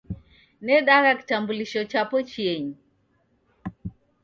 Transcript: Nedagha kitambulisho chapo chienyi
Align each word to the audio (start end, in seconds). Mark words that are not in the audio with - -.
Nedagha 0.65 1.11
kitambulisho 1.19 1.81
chapo 1.91 2.17
chienyi 2.29 2.75